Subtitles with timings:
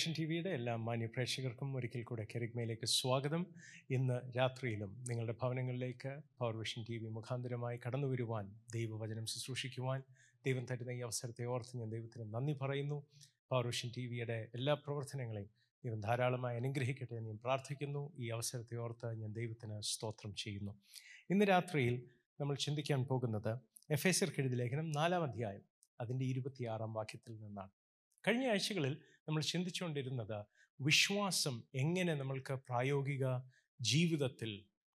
[0.00, 3.46] Vision T വിയുടെ എല്ലാ മാന്യ പ്രേക്ഷകർക്കും ഒരിക്കൽ കൂടെ കെറിഗ്മയിലേക്ക് സ്വാഗതം.
[3.90, 10.02] ഇന്ന് രാത്രിയിലും നിങ്ങളുടെ ഭവനങ്ങളിലേക്ക് പവർ വിഷൻ ടി വി മുഖാന്തരമായി കടന്നു വരുവാൻ ദൈവവചനം ശുശ്രൂഷിക്കുവാൻ
[10.46, 13.06] ദൈവം തരുന്ന ഈ അവസരത്തെ ഓർത്ത് ഞാൻ ദൈവത്തിന് നന്ദി പറയുന്നു.
[13.50, 15.50] പവർ വിഷൻ ടി വിയുടെ എല്ലാ പ്രവർത്തനങ്ങളെയും
[15.84, 18.12] ദൈവം ധാരാളമായി അനുഗ്രഹിക്കട്ടെ എന്ന് ഞാൻ പ്രാർത്ഥിക്കുന്നു.
[18.18, 20.72] ഈ അവസരത്തെ ഓർത്ത് ഞാൻ ദൈവത്തിന് സ്തോത്രം ചെയ്യുന്നു.
[21.30, 22.02] ഇന്ന് രാത്രിയിൽ
[22.40, 23.58] നമ്മൾ ചിന്തിക്കാൻ പോകുന്നത്
[23.90, 25.62] എഫ് എസ് എഴുതി ലേഖനം നാലാം അധ്യായം
[26.00, 27.70] അതിന്റെ ഇരുപത്തിയാറാം വാക്യത്തിൽ നിന്നാണ്.
[28.28, 28.96] കഴിഞ്ഞ ആഴ്ചകളിൽ
[29.30, 30.38] നമ്മൾ ചിന്തിച്ചുകൊണ്ടിരുന്നത്
[30.80, 33.24] വിശ്വാസം എങ്ങനെ നമ്മൾക്ക് പ്രായോഗിക
[33.80, 34.50] ജീവിതത്തിൽ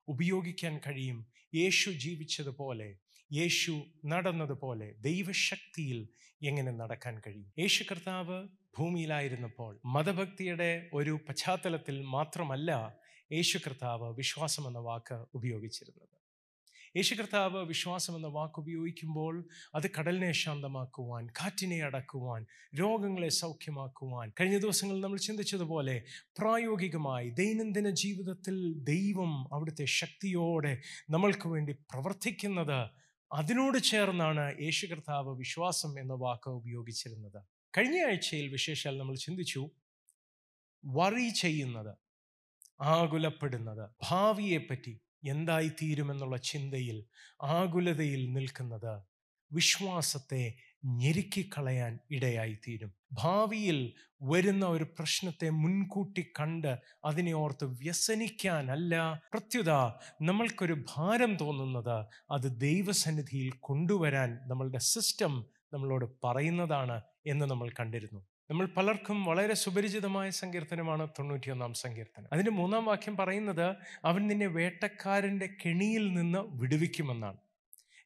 [0.08, 1.18] ഉപയോഗിക്കാൻ കഴിയും?
[1.54, 2.88] യേശു ജീവിച്ചതുപോലെ
[3.30, 3.72] യേശു
[4.06, 6.00] നടന്നതുപോലെ ദൈവശക്തിയിൽ
[6.42, 7.52] എങ്ങനെ നടക്കാൻ കഴിയും?
[7.58, 8.38] യേശു കർത്താവ്
[8.78, 12.70] ഭൂമിയിലായിരുന്നപ്പോൾ മതഭക്തിയുടെ ഒരു പശ്ചാത്തലത്തിൽ മാത്രമല്ല
[13.32, 16.15] യേശു കർത്താവ് വിശ്വാസം എന്ന വാക്ക് ഉപയോഗിച്ചിരുന്നത്.
[16.96, 22.46] യേശു കർത്താവ് വിശ്വാസം എന്ന വാക്ക് ഉപയോഗിക്കുമ്പോൾ അത് കടലിനെ ശാന്തമാക്കുവാൻ കാറ്റിനെ അടക്കുവാൻ
[22.78, 24.32] രോഗങ്ങളെ സൗഖ്യമാക്കുവാൻ.
[24.40, 26.04] കഴിഞ്ഞ ദിവസങ്ങളിൽ നമ്മൾ ചിന്തിച്ചതുപോലെ
[26.38, 32.90] പ്രായോഗികമായി ദൈനംദിന ജീവിതത്തിൽ ദൈവം അവിടുത്തെ ശക്തിയോടെ നമ്മൾക്ക് വേണ്ടി പ്രവർത്തിക്കുന്നത്
[33.32, 37.40] അതിനോട് ചേർന്നാണ് യേശു കർത്താവ് വിശ്വാസം എന്ന വാക്ക് ഉപയോഗിച്ചിരുന്നത്.
[37.78, 39.70] കഴിഞ്ഞ ആഴ്ചയിൽ വിശേഷാൽ നമ്മൾ ചിന്തിച്ചു
[40.84, 41.94] വറി ചെയ്യുന്നത്
[42.80, 47.04] ആകുലപ്പെടുന്നത് ഭാവിയെപ്പറ്റി എന്തായിത്തീരുമെന്നുള്ള ചിന്തയിൽ
[47.42, 49.02] ആകുലതയിൽ നിൽക്കുന്നത്
[49.52, 52.94] വിശ്വാസത്തെ ഞെരുക്കിക്കളയാൻ ഇടയായിത്തീരും.
[53.12, 59.22] ഭാവിയിൽ വരുന്ന ഒരു പ്രശ്നത്തെ മുൻകൂട്ടി കണ്ട് അതിനെ ഓർത്ത് വ്യസനിക്കാനല്ല.
[59.32, 59.70] പ്രത്യുത
[60.22, 68.26] നമ്മൾക്കൊരു ഭാരം തോന്നുന്നത് അത് ദൈവസന്നിധിയിൽ കൊണ്ടുവരാൻ നമ്മളുടെ സിസ്റ്റം നമ്മളോട് പറയുന്നതാണ് എന്ന് നമ്മൾ കണ്ടിരുന്നു.
[68.50, 72.28] നമ്മൾ പലർക്കും വളരെ സുപരിചിതമായ സങ്കീർത്തനമാണ് തൊണ്ണൂറ്റിയൊന്നാം സങ്കീർത്തനം.
[72.32, 77.38] അതിന്റെ മൂന്നാം വാക്യം പറയുന്നത് അവൻ നിന്നെ വേട്ടക്കാരന്റെ കെണിയിൽ നിന്ന് വിടുവിക്കുമെന്നാണ്.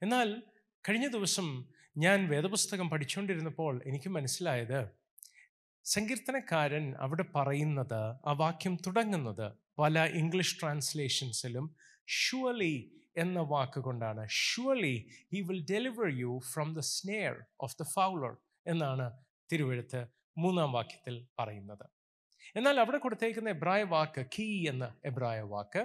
[0.02, 0.42] എന്നാൽ
[0.88, 1.64] കഴിഞ്ഞ ദിവസം
[1.98, 4.90] ഞാൻ വേദപുസ്തകം പഠിച്ചുകൊണ്ടിരുന്നപ്പോൾ എനിക്ക് മനസ്സിലായത്
[5.84, 11.76] സങ്കീർത്തനക്കാരൻ അവിടെ പറയുന്നത് ആ വാക്യം തുടങ്ങുന്നത് പല ഇംഗ്ലീഷ് ട്രാൻസ്ലേഷൻസിലും
[12.08, 12.74] ഷുവലി
[13.16, 14.96] എന്ന വാക്കുകൊണ്ടാണ് surely
[15.32, 18.32] he will deliver you from the snare of the fowler
[18.66, 19.06] എന്നാണ്
[19.52, 20.19] തിരുവഴുത്ത്.
[20.40, 21.86] മൂന്നാം വാക്യത്തിൽ പറയുന്നത്.
[22.56, 25.82] എന്നാൽ അവിടെ കൊടുത്തേക്കുന്ന എബ്രായ വാക്ക് കീ എന്ന എബ്രായ വാക്ക്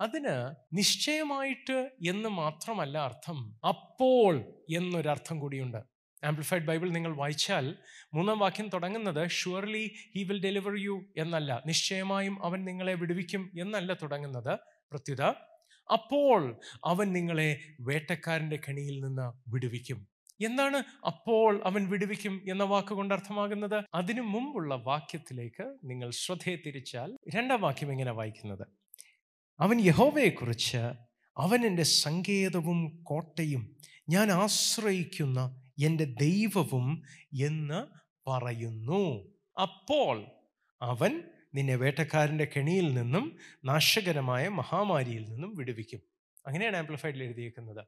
[0.00, 0.34] അതിന്
[0.72, 1.78] നിശ്ചയമായിട്ട്
[2.08, 3.38] എന്ന് മാത്രമല്ല അർത്ഥം
[3.68, 4.36] അപ്പോൾ
[4.76, 5.80] എന്നൊരർത്ഥം കൂടിയുണ്ട്.
[6.24, 7.66] ആംപ്ലിഫൈഡ് ബൈബിൾ നിങ്ങൾ വായിച്ചാൽ
[8.14, 9.84] മൂന്നാം വാക്യം തുടങ്ങുന്നത് surely
[10.14, 14.58] he will deliver you എന്നല്ല നിശ്ചയമായും അവൻ നിങ്ങളെ വിടുവിക്കും എന്നല്ല തുടങ്ങുന്നത്.
[14.92, 15.22] പ്രത്യുത
[15.92, 16.40] അപ്പോൾ
[16.84, 17.50] അവൻ നിങ്ങളെ
[17.80, 20.13] വേട്ടക്കാരന്റെ കെണിയിൽ നിന്ന് വിടുവിക്കും
[20.44, 23.84] എന്താണ് അപ്പോൾ അവൻ വിടുവിക്കും എന്ന വാക്കുകൊണ്ട് അർത്ഥമാകുന്നത്?
[23.94, 28.66] അതിനു മുമ്പുള്ള വാക്യത്തിലേക്ക് നിങ്ങൾ ശ്രദ്ധയെ തിരിച്ചാൽ രണ്ടാം വാക്യം ഇങ്ങനെ വായിക്കുന്നത്?
[29.60, 30.82] അവൻ യഹോവയെക്കുറിച്ച്
[31.38, 33.76] അവൻ എന്റെ സങ്കേതവും കോട്ടയും
[34.08, 37.02] ഞാൻ ആശ്രയിക്കുന്ന എന്റെ ദൈവവും
[37.42, 37.86] എന്ന്
[38.30, 39.34] പറയുന്നു.
[39.62, 40.24] അപ്പോൾ
[40.82, 41.22] അവൻ
[41.54, 46.00] നിന്നെ വേട്ടക്കാരന്റെ കെണിയിൽ നിന്നും നാശകരമായ മഹാമാരിയിൽ നിന്നും വിടുവിക്കും.
[46.46, 47.86] അങ്ങനെയാണ് ആംപ്ലിഫൈഡിൽ എഴുതിയേക്കുന്നത്.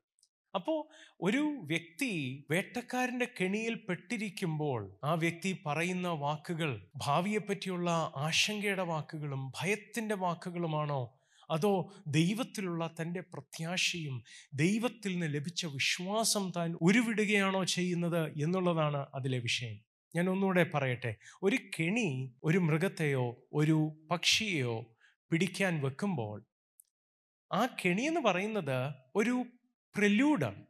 [0.56, 0.80] അപ്പോൾ
[1.20, 11.18] ഒരു വ്യക്തി വേട്ടക്കാരന്റെ കെണിയിൽ പെട്ടിരിക്കുമ്പോൾ ആ വ്യക്തി പറയുന്ന വാക്കുകൾ ഭാവിയെപ്പറ്റിയുള്ള ആശങ്കയുടെ വാക്കുകളും ഭയത്തിന്റെ വാക്കുകളുമാണോ?
[11.50, 14.22] അതോ ദൈവത്തിലുള്ള തന്റെ പ്രത്യാശയും
[14.54, 19.76] ദൈവത്തിൽ നിന്ന് ലഭിച്ച വിശ്വാസം താൻ ഉരുവിടുകയാണോ ചെയ്യുന്നത് എന്നുള്ളതാണ് അതിലെ വിഷയം.
[20.16, 21.16] ഞാൻ ഒന്നുകൂടെ പറയട്ടെ.
[21.42, 24.96] ഒരു കെണി ഒരു മൃഗത്തെയോ ഒരു പക്ഷിയെയോ
[25.30, 26.46] പിടിക്കാൻ വെക്കുമ്പോൾ
[27.52, 29.44] ആ കെണി എന്ന് പറയുന്നത് ഒരു
[29.96, 30.66] പ്രില്യൂഡാണ്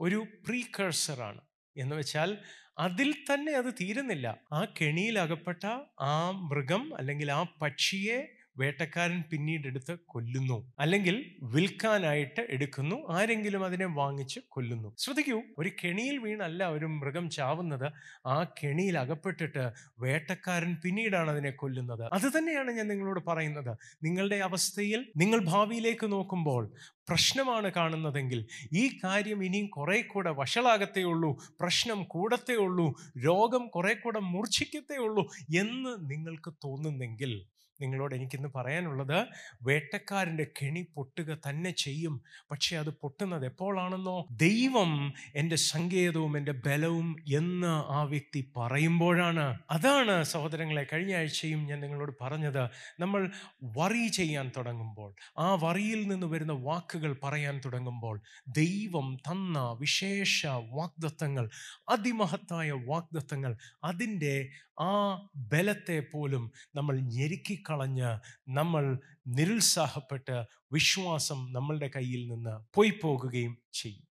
[0.00, 1.40] ഒരു പ്രീകേഴ്സറാണ്.
[1.76, 2.38] എന്ന് വെച്ചാൽ
[2.78, 4.40] അതിൽ തന്നെ അത് തീരുന്നില്ല.
[4.52, 5.64] ആ കെണിയിൽ അകപ്പെട്ട
[6.00, 10.72] ആ മൃഗം അല്ലെങ്കിൽ ആ പക്ഷിയെ വേട്ടക്കാരൻ പിന്നീട് എടുത്ത് കൊല്ലുന്നു.
[10.78, 12.96] അല്ലെങ്കിൽ വിൽക്കാനായിട്ട് എടുക്കുന്നു.
[13.10, 14.94] ആരെങ്കിലും അതിനെ വാങ്ങിച്ച് കൊല്ലുന്നു.
[14.98, 17.92] ശ്രദ്ധിക്കൂ ഒരു കെണിയിൽ വീണല്ല ഒരു മൃഗം ചാവുന്നത്.
[18.26, 22.08] ആ കെണിയിൽ അകപ്പെട്ടിട്ട് വേട്ടക്കാരൻ പിന്നീടാണ് അതിനെ കൊല്ലുന്നത്.
[22.12, 23.78] അത് തന്നെയാണ് ഞാൻ നിങ്ങളോട് പറയുന്നത്.
[24.02, 26.74] നിങ്ങളുടെ അവസ്ഥയിൽ നിങ്ങൾ ഭാവിയിലേക്ക് നോക്കുമ്പോൾ
[27.08, 32.94] പ്രശ്നമാണ് കാണുന്നതെങ്കിൽ ഈ കാര്യം ഇനിയും കുറെ കൂടെ വഷളാകത്തേ ഉള്ളൂ പ്രശ്നം കൂടത്തേ ഉള്ളൂ
[33.24, 35.26] രോഗം കുറെ കൂടെ മൂർച്ഛിക്കത്തേ ഉള്ളൂ
[35.58, 39.26] എന്ന് നിങ്ങൾക്ക് തോന്നുന്നെങ്കിൽ നിങ്ങളോട് എനിക്കിന്ന് പറയാനുള്ളത്
[39.62, 42.22] വേട്ടക്കാരന്റെ കെണി പൊട്ടുക തന്നെ ചെയ്യും.
[42.50, 44.26] പക്ഷേ അത് പൊട്ടുന്നത് എപ്പോഴാണെന്നോ?
[44.30, 49.58] ദൈവം എന്റെ സങ്കേതവും എന്റെ ബലവും എന്ന് ആ വ്യക്തി പറയുമ്പോഴാണ്.
[49.70, 52.68] അതാണ് സഹോദരങ്ങളെ കഴിഞ്ഞ ആഴ്ചയും ഞാൻ നിങ്ങളോട് പറഞ്ഞത്.
[53.00, 53.30] നമ്മൾ
[53.78, 61.50] വറി ചെയ്യാൻ തുടങ്ങുമ്പോൾ ആ വറിയിൽ നിന്ന് വരുന്ന വാക്കുകൾ പറയാൻ തുടങ്ങുമ്പോൾ ദൈവം തന്ന വിശേഷ വാഗ്ദത്തങ്ങൾ
[61.88, 64.48] അതിമഹത്തായ വാഗ്ദത്തങ്ങൾ അതിന്റെ
[64.80, 68.10] ആ ബലത്തെ പോലും നമ്മൾ ഞെരുക്കിക്കളഞ്ഞ്
[68.48, 74.06] നമ്മൾ നിരുത്സാഹപ്പെട്ട് വിശ്വാസം നമ്മളുടെ കയ്യിൽ നിന്ന് പോയി പോകുകയും ചെയ്യും.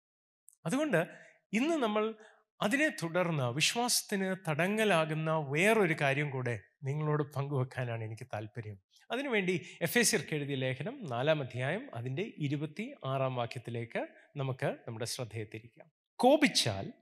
[0.66, 1.06] അതുകൊണ്ട്
[1.52, 2.14] ഇന്ന് നമ്മൾ
[2.62, 8.78] അതിനെ തുടർന്ന് വിശ്വാസത്തിന് തടങ്ങലാകുന്ന വേറൊരു കാര്യം കൂടെ നിങ്ങളോട് പങ്കുവെക്കാനാണ് എനിക്ക് താല്പര്യം.
[9.10, 14.06] അതിനുവേണ്ടി എഫ് എ സിർക്ക് എഴുതിയ ലേഖനം നാലാം അധ്യായം അതിന്റെ ഇരുപത്തി ആറാം വാക്യത്തിലേക്ക്
[14.36, 15.88] നമുക്ക് നമ്മുടെ ശ്രദ്ധയെ തിരിക്കാം
[16.18, 16.92] കോപിച്ചാൽ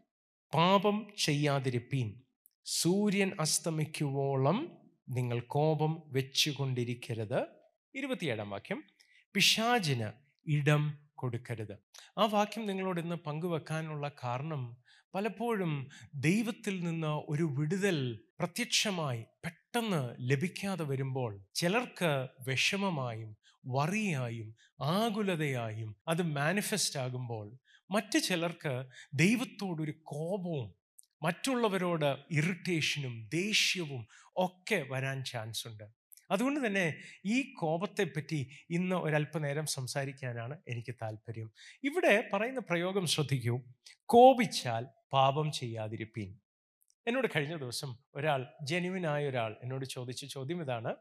[0.54, 2.22] പാപം ചെയ്യാതിരിപ്പീൻ.
[2.64, 4.78] സൂര്യൻ അസ്തമിക്കുവോളം
[5.08, 7.46] നിങ്ങൾ കോപം വെച്ചുകൊണ്ടിരിക്കരുത്.
[7.94, 8.82] ഇരുപത്തിയേഴാം വാക്യം.
[9.34, 10.12] പിശാചിന്
[10.46, 11.78] ഇടം കൊടുക്കരുത്.
[12.18, 14.76] ആ വാക്യം നിങ്ങളോട് ഇന്ന് പങ്കുവെക്കാനുള്ള കാരണം
[15.14, 23.36] പലപ്പോഴും ദൈവത്തിൽ നിന്ന് ഒരു വിടുതൽ പ്രത്യക്ഷമായി പെട്ടെന്ന് ലഭിക്കാതെ വരുമ്പോൾ ചിലർക്ക് വിഷമമായും
[23.66, 27.58] വറിയായും ആകുലതയായും അത് മാനിഫെസ്റ്റ് ആകുമ്പോൾ
[27.90, 30.81] മറ്റു ചിലർക്ക് ദൈവത്തോടൊരു കോപവും
[31.22, 35.84] മറ്റുള്ളവരോട് ഇറിറ്റേഷനും ദേഷ്യവും ഒക്കെ വരാൻ ചാൻസ് ഉണ്ട്.
[36.30, 41.52] അതുകൊണ്ട് തന്നെ ഈ കോപത്തെപ്പറ്റി ഇന്ന് ഒരല്പനേരം സംസാരിക്കാനാണ് എനിക്ക് താല്പര്യം.
[41.84, 43.60] ഇവിടെ പറയുന്ന പ്രയോഗം ശ്രദ്ധിക്കൂ.
[44.04, 46.38] കോപിച്ചാൽ പാപം ചെയ്യാതിരിപ്പീൻ.
[47.06, 50.96] എന്നോട് കഴിഞ്ഞ ദിവസം ഒരാൾ ജെനുവിനായ ഒരാൾ എന്നോട് ചോദിച്ച ചോദ്യം ഇതാണ്.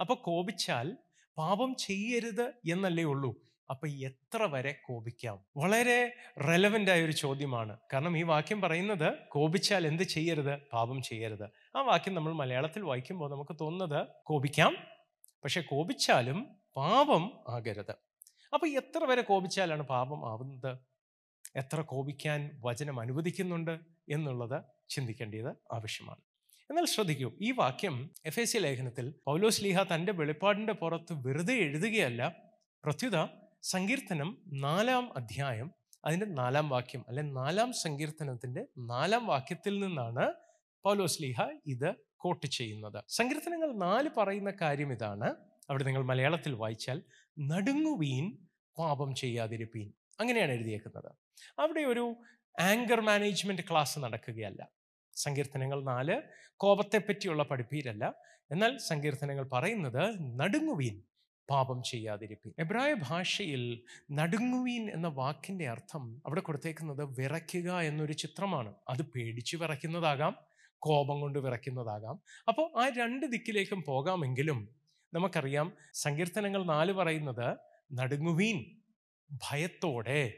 [0.00, 0.96] അപ്പൊ കോപിച്ചാൽ
[1.38, 3.51] പാപം ചെയ്യരുത് എന്നല്ലേ ഉള്ളൂ.
[3.70, 5.44] അപ്പൊ എത്ര വരെ കോപിക്കാം?
[5.56, 6.12] വളരെ
[6.48, 7.78] റെലവെന്റ് ആയ ഒരു ചോദ്യമാണ്.
[7.92, 10.58] കാരണം ഈ വാക്യം പറയുന്നത് കോപിച്ചാൽ എന്ത് ചെയ്യരുത്?
[10.72, 11.76] പാപം ചെയ്യരുത്.
[11.76, 14.74] ആ വാക്യം നമ്മൾ മലയാളത്തിൽ വായിക്കുമ്പോൾ നമുക്ക് തോന്നുന്നത് കോപിക്കാം.
[15.44, 17.90] പക്ഷെ കോപിച്ചാലും പാപം ആകരുത്.
[18.54, 20.78] അപ്പൊ എത്ര വരെ കോപിച്ചാലാണ് പാപം ആവുന്നത്?
[21.56, 26.20] എത്ര കോപിക്കാൻ വചനം അനുവദിക്കുന്നുണ്ട് എന്നുള്ളത് ചിന്തിക്കേണ്ടത് ആവശ്യമാണ്.
[26.70, 32.36] എന്നാൽ ശ്രദ്ധിക്കൂ ഈ വാക്യം എഫ് എ സി ലേഖനത്തിൽ പൗലോസ് ലീഹ തന്റെ വെളിപ്പാടിന്റെ പുറത്ത് വെറുതെ എഴുതുകയല്ല
[32.84, 35.70] പ്രത്യുത സങ്കീർത്തനം നാലാം അധ്യായം
[36.04, 40.32] അതിന്റെ നാലാം വാക്യം അല്ലെ നാലാം സങ്കീർത്തനത്തിന്റെ നാലാം വാക്യത്തിൽ നിന്നാണ്
[40.84, 43.04] പൗലോസ് ലീഹ ഇത് കോട്ട് ചെയ്യുന്നത്.
[43.08, 45.34] സങ്കീർത്തനങ്ങൾ നാല് പറയുന്ന കാര്യം ഇതാണ്.
[45.70, 47.02] അവിടെ നിങ്ങൾ മലയാളത്തിൽ വായിച്ചാൽ
[47.38, 48.38] നടുങ്ങുവീൻ
[48.78, 51.12] പാപം ചെയ്യാതിരിപ്പീൻ അങ്ങനെയാണ് എഴുതിയേക്കുന്നത്.
[51.58, 52.16] അവിടെ ഒരു
[52.60, 54.68] ആങ്കർ മാനേജ്മെന്റ് ക്ലാസ് നടക്കുകയല്ല.
[55.14, 56.22] സങ്കീർത്തനങ്ങൾ നാല്
[56.56, 58.14] കോപത്തെപ്പറ്റിയുള്ള പഠിപ്പീരല്ല.
[58.50, 61.02] എന്നാൽ സങ്കീർത്തനങ്ങൾ പറയുന്നത് നടുങ്ങുവീൻ
[61.50, 62.52] പാപം ചെയ്യാതിരിപ്പീൻ.
[62.58, 68.74] എബ്രായ ഭാഷയിൽ നടുങ്ങുവീൻ എന്ന വാക്കിന്റെ അർത്ഥം അവിടെ കൊടുത്തേക്കുന്നത് വിറയ്ക്കുക എന്നൊരു ചിത്രമാണ്.
[68.88, 70.36] അത് പേടിച്ച് വിറയ്ക്കുന്നതാകാം
[70.78, 72.20] കോപം കൊണ്ട് വിറയ്ക്കുന്നതാകാം.
[72.48, 74.68] അപ്പോൾ ആ രണ്ട് ദിക്കിലേക്കും പോകാമെങ്കിലും
[75.14, 77.56] നമുക്കറിയാം സങ്കീർത്തനങ്ങൾ നാല് പറയുന്നത്
[77.92, 78.58] നടുങ്ങുവീൻ
[79.30, 80.32] ഭയത്തോടെ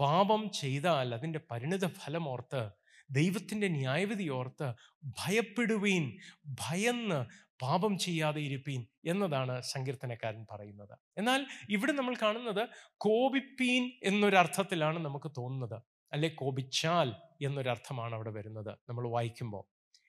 [0.00, 1.84] പാപം ചെയ്താൽ അതിന്റെ പരിണിത
[2.28, 2.70] ഓർത്ത്
[3.10, 4.74] ദൈവത്തിന്റെ ന്യായവിധി ഓർത്ത്
[5.04, 6.16] ഭയപ്പെടുവീൻ
[6.48, 7.18] ഭയന്ന്
[7.62, 10.98] പാപം ചെയ്യാതെ ഇരുപ്പീൻ എന്നതാണ് സങ്കീർത്തനക്കാരൻ പറയുന്നത്.
[11.18, 15.82] എന്നാൽ ഇവിടെ നമ്മൾ കാണുന്നത് കോപിപ്പീൻ എന്നൊരർത്ഥത്തിലാണ് നമുക്ക് തോന്നുന്നത്.
[16.12, 19.64] അല്ലെ കോപിച്ചാൽ എന്നൊരർത്ഥമാണ് അവിടെ വരുന്നത് നമ്മൾ വായിക്കുമ്പോൾ.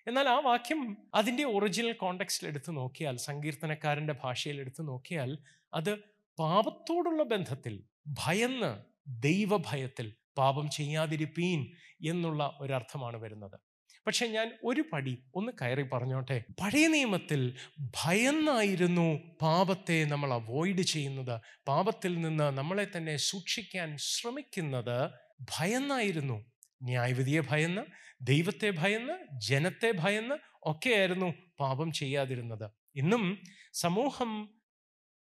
[0.07, 5.37] എന്നാൽ ആ വാക്യം അതിന്റെ ഒറിജിനൽ കോണ്ടെക്സ്റ്റിൽ എടുത്തു നോക്കിയാൽ സങ്കീർത്തനക്കാരന്റെ ഭാഷയിൽ എടുത്തു നോക്കിയാൽ
[5.73, 5.97] അത്
[6.39, 11.65] പാപത്തോടുള്ള ബന്ധത്തിൽ ഭയന്ന് ദൈവഭയത്തിൽ പാപം ചെയ്യാതിരിപ്പീൻ
[12.09, 13.59] എന്നുള്ള ഒരർത്ഥമാണ് വരുന്നത്.
[14.07, 16.43] പക്ഷെ ഞാൻ ഒരു പടി ഒന്ന് കയറി പറഞ്ഞോട്ടെ?
[16.61, 21.41] പഴയ നിയമത്തിൽ ഭയന്നായിരുന്നു പാപത്തെ നമ്മൾ അവോയ്ഡ് ചെയ്യുന്നത്.
[21.67, 25.11] പാപത്തിൽ നിന്ന് നമ്മളെ തന്നെ സൂക്ഷിക്കാൻ ശ്രമിക്കുന്നത്
[25.41, 26.45] ഭയന്നായിരുന്നു.
[26.83, 27.81] ന്യായവിധിയെ ഭയന്ന്
[28.21, 32.71] ദൈവത്തെ ഭയന്ന് ജനത്തെ ഭയന്ന് ഒക്കെയായിരുന്നു പാപം ചെയ്യാതിരുന്നത്.
[32.95, 33.43] ഇന്നും
[33.73, 34.61] സമൂഹം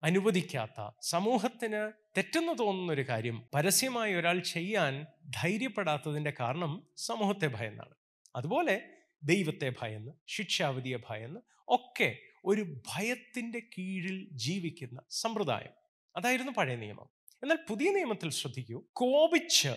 [0.02, 5.06] അനുവദിക്കാത്ത സമൂഹത്തിന് തെറ്റെന്ന് തോന്നുന്ന ഒരു കാര്യം പരസ്യമായി ഒരാൾ ചെയ്യാൻ
[5.42, 7.94] ധൈര്യപ്പെടാത്തതിന്റെ കാരണം സമൂഹത്തെ ഭയന്നാണ്.
[8.36, 8.82] അതുപോലെ
[9.22, 15.72] ദൈവത്തെ ഭയന്ന് ശിക്ഷാവിധിയെ ഭയന്ന് ഒക്കെ ഒരു ഭയത്തിന്റെ കീഴിൽ ജീവിക്കുന്ന സമ്പ്രദായം.
[16.16, 17.08] അതായിരുന്നു പഴയ നിയമം.
[17.42, 18.84] എന്നാൽ പുതിയ നിയമത്തിൽ ശ്രദ്ധിക്കൂ.
[18.92, 19.68] കോപിച്ച്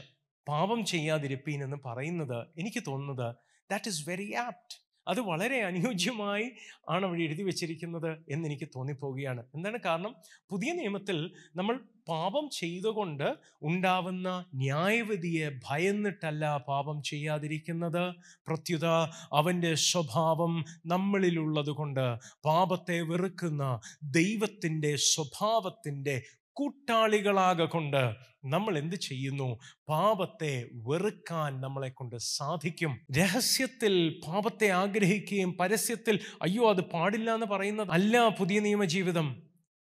[0.48, 3.36] പാപം ചെയ്യാതിരിപ്പീൻ എന്ന് പറയുന്നത് എനിക്ക് തോന്നുന്നത്
[3.72, 6.52] ദാറ്റ് ഈസ് വെരി ആപ്റ്റ് അത് വളരെ അനുയോജ്യമായി
[6.90, 9.44] ആണ് അവിടെ എഴുതി വെച്ചിരിക്കുന്നത് എന്നെനിക്ക് തോന്നിപ്പോവുകയാണ്.
[9.56, 10.16] എന്താണ് കാരണം?
[10.50, 11.18] പുതിയ നിയമത്തിൽ
[11.56, 11.76] നമ്മൾ
[12.10, 13.28] പാപം ചെയ്തുകൊണ്ട്
[13.62, 18.04] ഉണ്ടാവുന്ന ന്യായവിധിയെ ഭയന്നിട്ടല്ല പാപം ചെയ്യാതിരിക്കുന്നത്.
[18.48, 18.86] പ്രത്യുത
[19.34, 20.54] അവന്റെ സ്വഭാവം
[20.86, 22.06] നമ്മളിലുള്ളത് കൊണ്ട്
[22.46, 23.64] പാപത്തെ വെറുക്കുന്ന
[24.04, 26.16] ദൈവത്തിന്റെ സ്വഭാവത്തിന്റെ
[26.56, 28.02] കൂട്ടാളികളാകെ കൊണ്ട്
[28.46, 29.48] നമ്മൾ എന്ത് ചെയ്യുന്നു?
[29.90, 30.52] പാപത്തെ
[30.88, 32.92] വെറുക്കാൻ നമ്മളെ കൊണ്ട് സാധിക്കും.
[33.18, 33.96] രഹസ്യത്തിൽ
[34.28, 39.28] പാപത്തെ ആഗ്രഹിക്കുകയും പരസ്യത്തിൽ അയ്യോ അത് പാടില്ല എന്ന് പറയുന്നത് അല്ല പുതിയ നിയമ ജീവിതം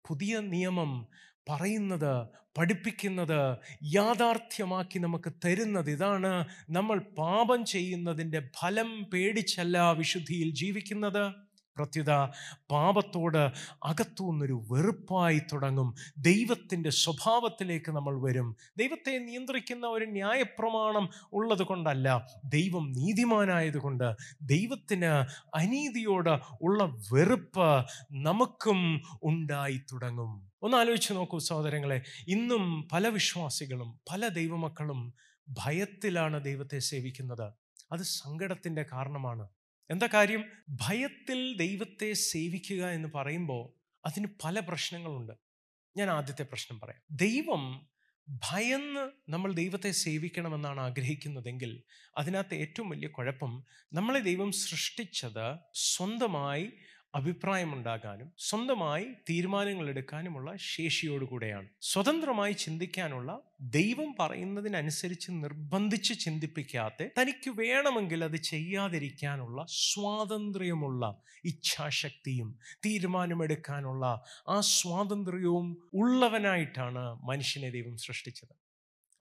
[0.08, 0.92] പുതിയ നിയമം
[1.50, 3.40] പറയുന്നത് പഠിപ്പിക്കുന്നത്
[3.96, 6.32] യാഥാർത്ഥ്യമാക്കി നമുക്ക് തരുന്നത് ഇതാണ്
[6.70, 11.47] നമ്മൾ പാപം ചെയ്യുന്നതിന്റെ ഫലം പേടിച്ചല്ല വിശുദ്ധിയിൽ ജീവിക്കുന്നത്.
[11.78, 12.12] പ്രത്യുത
[12.72, 13.52] പാപത്തോട്
[13.84, 15.96] അകത്തുനിന്നൊരു വെറുപ്പായി തുടങ്ങും.
[16.18, 18.56] ദൈവത്തിന്റെ സ്വഭാവത്തിലേക്ക് നമ്മൾ വരും.
[18.78, 24.14] ദൈവത്തെ നിയന്ത്രിക്കുന്ന ഒരു ന്യായപ്രമാണം ഉള്ളത് കൊണ്ടല്ല ദൈവം നീതിമാനായതുകൊണ്ട്.
[24.42, 25.12] ദൈവത്തിന്
[25.56, 30.52] അനീതിയോട് ഉള്ള വെറുപ്പ് നമുക്കും ഉണ്ടായി തുടങ്ങും.
[30.62, 35.14] ഒന്ന് ആലോചിച്ച് നോക്കൂ സഹോദരങ്ങളെ ഇന്നും പല വിശ്വാസികളും പല ദൈവമക്കളും
[35.50, 37.54] ഭയത്തിലാണ് ദൈവത്തെ സേവിക്കുന്നത്.
[37.92, 39.48] അത് സങ്കടത്തിന്റെ കാരണമാണ്.
[39.90, 40.44] എന്താ കാര്യം?
[40.70, 43.70] ഭയത്തിൽ ദൈവത്തെ സേവിക്കുക എന്ന് പറയുമ്പോൾ
[44.06, 45.34] അതിന് പല പ്രശ്നങ്ങളുണ്ട്.
[45.98, 47.02] ഞാൻ ആദ്യത്തെ പ്രശ്നം പറയാം.
[47.12, 47.88] ദൈവം
[48.30, 51.84] ഭയന്ന് നമ്മൾ ദൈവത്തെ സേവിക്കണമെന്നാണ് ആഗ്രഹിക്കുന്നതെങ്കിൽ
[52.18, 56.72] അതിനകത്ത് ഏറ്റവും വലിയ കുഴപ്പം നമ്മളെ ദൈവം സൃഷ്ടിച്ചത് സ്വന്തമായി
[57.14, 61.68] അഭിപ്രായമുണ്ടാകാനും സ്വന്തമായി തീരുമാനങ്ങൾ എടുക്കാനുമുള്ള ശേഷിയോടുകൂടെയാണ്.
[61.82, 71.04] സ്വതന്ത്രമായി ചിന്തിക്കാനുള്ള ദൈവം പറയുന്നതിനനുസരിച്ച് നിർബന്ധിച്ച് ചിന്തിപ്പിക്കാതെ തനിക്ക് വേണമെങ്കിൽ അത് ചെയ്യാതിരിക്കാനുള്ള സ്വാതന്ത്ര്യമുള്ള
[71.46, 74.06] ഇച്ഛാശക്തിയും തീരുമാനമെടുക്കാനുള്ള
[74.48, 78.67] ആ സ്വാതന്ത്ര്യവും ഉള്ളവനായിട്ടാണ് മനുഷ്യനെ ദൈവം സൃഷ്ടിച്ചത്.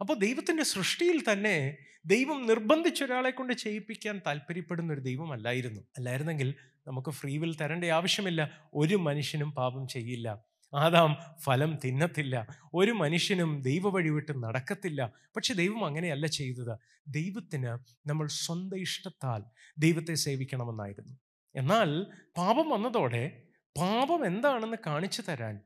[0.01, 1.77] അപ്പോൾ ദൈവത്തിന്റെ സൃഷ്ടിയിൽ തന്നെ
[2.07, 6.55] ദൈവം നിർബന്ധിച്ച ഒരാളെ കൊണ്ട് ചെയ്യിപ്പിക്കാൻ താല്പര്യപ്പെടുന്ന ഒരു ദൈവമല്ലായിരുന്നു അല്ലായിരുന്നെങ്കിൽ
[6.87, 8.69] നമുക്ക് ഫ്രീ വിൽ തരേണ്ട ആവശ്യമില്ല.
[8.75, 10.45] ഒരു മനുഷ്യനും പാപം ചെയ്യില്ല.
[10.75, 12.47] ആദാം ഫലം തിന്നത്തില്ല.
[12.75, 15.13] ഒരു മനുഷ്യനും ദൈവ വഴി വിട്ട് നടക്കത്തില്ല.
[15.37, 16.79] പക്ഷെ ദൈവം അങ്ങനെയല്ല ചെയ്തത്.
[17.09, 17.69] ദൈവത്തിന്
[18.09, 19.43] നമ്മൾ സ്വന്തം ഇഷ്ടത്താൽ
[19.79, 21.15] ദൈവത്തെ സേവിക്കണമെന്നായിരുന്നു.
[21.57, 23.43] എന്നാൽ പാപം വന്നതോടെ
[23.79, 25.61] പാപം എന്താണെന്ന് കാണിച്ചു തരാൻ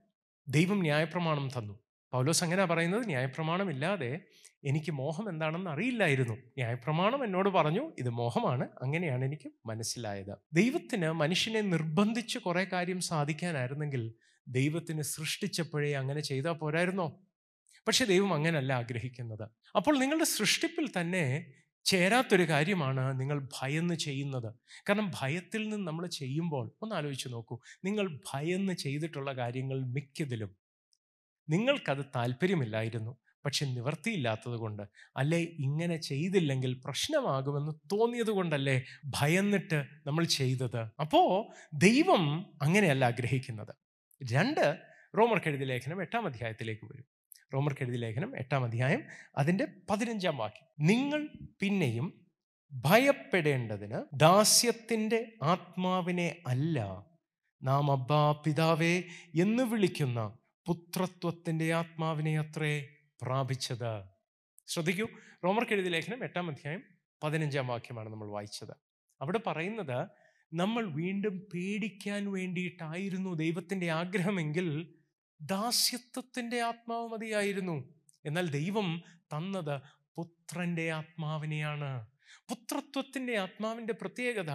[0.48, 1.78] ദൈവം ന്യായപ്രമാണം തന്നു.
[2.12, 4.20] പൗലോസ് അങ്ങനെ പറയുന്നത് ന്യായപ്രമാണമില്ലാതെ
[4.64, 6.34] എനിക്ക് മോഹം എന്താണെന്ന് അറിയില്ലായിരുന്നു.
[6.34, 8.68] ന്യായപ്രമാണം എന്നോട് പറഞ്ഞു ഇത് മോഹമാണ്.
[8.82, 10.36] അങ്ങനെയാണ് എനിക്ക് മനസ്സിലായത്.
[10.52, 14.14] ദൈവത്തിന് മനുഷ്യനെ നിർബന്ധിച്ച് കുറേ കാര്യം സാധിക്കാനായിരുന്നെങ്കിൽ
[14.48, 17.26] ദൈവത്തിന് സൃഷ്ടിച്ചപ്പോഴേ അങ്ങനെ ചെയ്താൽ പോരായിരുന്നോ?
[17.88, 19.48] പക്ഷെ ദൈവം അങ്ങനല്ല ആഗ്രഹിക്കുന്നത്.
[19.76, 21.52] അപ്പോൾ നിങ്ങളുടെ സൃഷ്ടിപ്പിൽ തന്നെ
[21.84, 24.54] ചേരാത്തൊരു കാര്യമാണ് നിങ്ങൾ ഭയന്ന് ചെയ്യുന്നത്.
[24.88, 27.58] കാരണം ഭയത്തിൽ നിന്ന് നമ്മൾ ചെയ്യുമ്പോൾ ഒന്ന് ആലോചിച്ച് നോക്കൂ.
[27.84, 30.56] നിങ്ങൾ ഭയന്ന് ചെയ്തിട്ടുള്ള കാര്യങ്ങൾ മിക്കതിലും
[31.50, 33.16] നിങ്ങൾക്കത് താല്പര്യമില്ലായിരുന്നു.
[33.44, 34.82] പക്ഷെ നിവർത്തിയില്ലാത്തത് കൊണ്ട്
[35.16, 40.80] അല്ലേ ഇങ്ങനെ ചെയ്തില്ലെങ്കിൽ പ്രശ്നമാകുമെന്ന് തോന്നിയത് കൊണ്ടല്ലേ ഭയന്നിട്ട് നമ്മൾ ചെയ്തത്?
[41.00, 43.74] അപ്പോൾ ദൈവം അങ്ങനെയല്ല ആഗ്രഹിക്കുന്നത്.
[44.32, 44.80] രണ്ട്
[45.18, 47.04] റോമർ കെഴുതി ലേഖനം എട്ടാം അധ്യായത്തിലേക്ക് വരും.
[47.54, 49.02] റോമർ കെഴുതി ലേഖനം എട്ടാം അധ്യായം
[49.38, 50.86] അതിന്റെ പതിനഞ്ചാം വാക്യം.
[50.86, 51.28] നിങ്ങൾ
[51.60, 52.26] പിന്നെയും
[52.72, 57.06] ഭയപ്പെടേണ്ടതിന് ദാസ്യത്തിന്റെ ആത്മാവിനെ അല്ല
[57.62, 59.02] നാം അബ്ബാ പിതാവേ
[59.40, 62.88] എന്ന് വിളിക്കുന്ന പുത്രത്വത്തിന്റെ ആത്മാവിനെ അത്രേ
[63.22, 64.04] പ്രാപിച്ചത്.
[64.66, 65.06] ശ്രദ്ധിക്കൂ.
[65.44, 66.82] റോമർക്കെഴുതി ലേഖനം എട്ടാം അധ്യായം
[67.22, 68.70] പതിനഞ്ചാം വാക്യമാണ് നമ്മൾ വായിച്ചത്.
[69.20, 70.08] അവിടെ പറയുന്നത്
[70.54, 74.94] നമ്മൾ വീണ്ടും പേടിക്കാൻ വേണ്ടിയിട്ടായിരുന്നു ദൈവത്തിന്റെ ആഗ്രഹമെങ്കിൽ
[75.40, 77.94] ദാസ്യത്വത്തിന്റെ ആത്മാവ് മതിയായിരുന്നു.
[78.24, 79.80] എന്നാൽ ദൈവം തന്നത്
[80.16, 82.06] പുത്രന്റെ ആത്മാവിനെയാണ്.
[82.48, 84.52] പുത്രത്വത്തിന്റെ ആത്മാവിന്റെ പ്രത്യേകത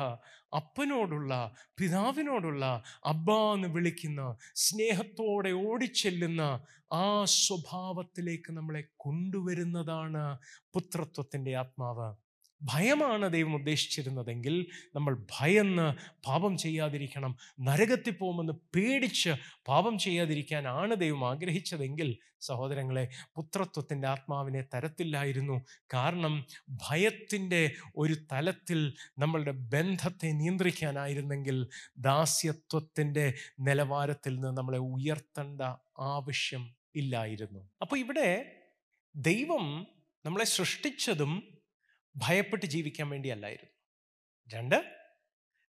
[0.55, 1.33] അപ്പനോടുള്ള
[1.77, 2.65] പിതാവിനോടുള്ള
[3.05, 4.21] അബ്ബ എന്ന് വിളിക്കുന്ന
[4.55, 6.41] സ്നേഹത്തോടെ ഓടിച്ചെല്ലുന്ന
[6.93, 7.05] ആ
[7.37, 10.23] സ്വഭാവത്തിലേക്ക് നമ്മളെ കൊണ്ടുവരുന്നതാണ്
[10.73, 12.07] പുത്രത്വത്തിന്റെ ആത്മാവ്.
[12.61, 14.55] ഭയമാണ് ദൈവം ഉദ്ദേശിച്ചിരുന്നതെങ്കിൽ
[14.95, 15.87] നമ്മൾ ഭയന്ന്
[16.27, 19.33] പാപം ചെയ്യാതിരിക്കണം നരകത്തിൽ പോകുമെന്ന് പേടിച്ച്
[19.67, 22.09] പാപം ചെയ്യാതിരിക്കാനാണ് ദൈവം ആഗ്രഹിച്ചതെങ്കിൽ
[22.41, 23.03] സഹോദരങ്ങളെ
[23.35, 25.55] പുത്രത്വത്തിന്റെ ആത്മാവിനെ തരത്തില്ലായിരുന്നു.
[25.93, 26.33] കാരണം
[26.83, 27.61] ഭയത്തിന്റെ
[27.97, 28.79] ഒരു തലത്തിൽ
[29.19, 31.57] നമ്മളുടെ ബന്ധത്തെ നിയന്ത്രിക്കാനായിരുന്നെങ്കിൽ
[31.97, 33.25] ദാസ്യത്വത്തിന്റെ
[33.59, 35.61] നിലവാരത്തിൽ നിന്ന് നമ്മളെ ഉയർത്തേണ്ട
[36.13, 37.61] ആവശ്യം ഇല്ലായിരുന്നു.
[37.81, 38.29] അപ്പോൾ ഇവിടെ
[39.15, 39.65] ദൈവം
[40.25, 41.33] നമ്മളെ സൃഷ്ടിച്ചതും
[42.17, 43.73] ഭയപ്പെട്ട് ജീവിക്കാൻ വേണ്ടിയല്ലായിരുന്നു.
[44.55, 44.95] രണ്ട്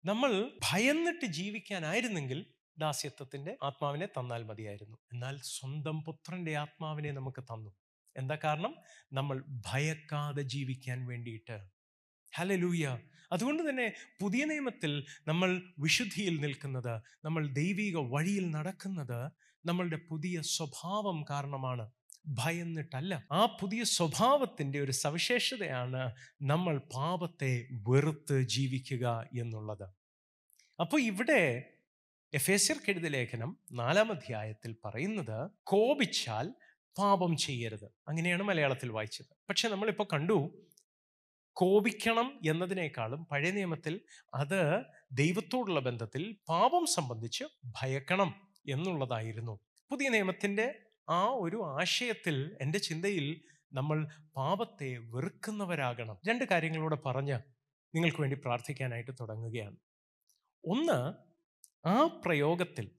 [0.04, 2.46] നമ്മൾ ഭയന്നിട്ട് ജീവിക്കാനായിരുന്നെങ്കിൽ
[2.78, 4.98] ദാസ്യത്വത്തിന്റെ ആത്മാവിനെ തന്നാൽ മതിയായിരുന്നു.
[5.12, 7.74] എന്നാൽ സ്വന്തം പുത്രന്റെ ആത്മാവിനെ നമുക്ക് തന്നു.
[8.16, 8.74] എന്താ കാരണം?
[9.12, 11.60] നമ്മൾ ഭയക്കാതെ ജീവിക്കാൻ വേണ്ടിയിട്ട്.
[12.36, 12.98] ഹലലൂയ
[13.32, 19.30] അതുകൊണ്ട് തന്നെ പുതിയ നിയമത്തിൽ നമ്മൾ വിശുദ്ധിയിൽ നിൽക്കുന്നത് നമ്മൾ ദൈവിക വഴിയിൽ നടക്കുന്നത്
[19.66, 21.90] നമ്മളുടെ പുതിയ സ്വഭാവം കാരണമാണ്.
[22.26, 23.26] ഭയന്നിട്ടല്ല.
[23.32, 29.82] ആ പുതിയ സ്വഭാവത്തിന്റെ ഒരു സവിശേഷതയാണ് നമ്മൾ പാപത്തെ വെറുത്ത് ജീവിക്കുക എന്നുള്ളത്.
[30.80, 31.70] അപ്പോൾ ഇവിടെ
[32.34, 36.54] എഫേസ്യർക്കെഴുത ലേഖനം നാലാം അധ്യായത്തിൽ പറയുന്നത് കോപിച്ചാൽ
[36.98, 37.84] പാപം ചെയ്യരുത്.
[38.08, 39.26] അങ്ങനെയാണ് മലയാളത്തിൽ വായിച്ചത്.
[39.48, 40.66] പക്ഷെ നമ്മളിപ്പോൾ കണ്ടു
[41.52, 44.00] കോപിക്കണം എന്നതിനേക്കാളും പഴയ നിയമത്തിൽ
[44.34, 49.58] അത് ദൈവത്തോടുള്ള ബന്ധത്തിൽ പാപം സംബന്ധിച്ച് ഭയക്കണം എന്നുള്ളതായിരുന്നു.
[49.90, 56.18] പുതിയ നിയമത്തിന്റെ ആ ഒരു ആശയത്തിൽ എന്റെ ചിന്തയിൽ നമ്മൾ പാപത്തെ വെറുക്കുന്നവരാകണം.
[56.28, 57.38] രണ്ട് കാര്യങ്ങളൂടെ പറഞ്ഞ്
[57.94, 59.76] നിങ്ങൾക്ക് വേണ്ടി പ്രാർത്ഥിക്കാനായിട്ട് തുടങ്ങുകയാണ്.
[60.64, 61.12] ഒന്ന്
[61.88, 62.90] ആ പ്രയോഗത്തിൽ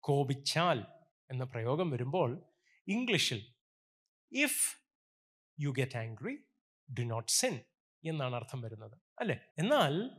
[0.00, 0.86] കോപിച്ചാൽ
[1.30, 2.44] എന്ന പ്രയോഗം വരുമ്പോൾ
[2.88, 3.54] ഇംഗ്ലീഷിൽ
[4.32, 4.76] if
[5.60, 6.36] you get angry
[6.98, 7.60] do not sin
[8.04, 8.98] എന്നാണ് അർത്ഥം വരുന്നത്.
[9.20, 9.40] അല്ലേ?
[9.58, 10.10] എന്നാൽ